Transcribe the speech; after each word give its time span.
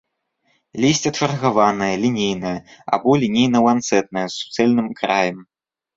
Лісце 0.85 1.09
чаргаванае, 1.17 1.91
лінейнае 2.05 2.55
або 2.97 3.11
лінейна-ланцэтнае, 3.25 4.27
з 4.29 4.33
суцэльным 4.41 4.87
краем. 5.03 5.37